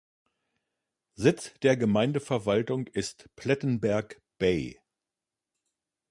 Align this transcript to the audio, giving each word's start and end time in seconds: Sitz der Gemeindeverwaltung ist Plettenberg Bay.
Sitz 1.13 1.53
der 1.59 1.77
Gemeindeverwaltung 1.77 2.87
ist 2.87 3.29
Plettenberg 3.35 4.19
Bay. 4.39 4.81